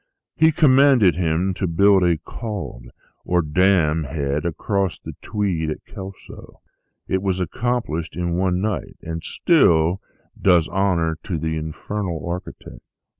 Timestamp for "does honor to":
10.41-11.37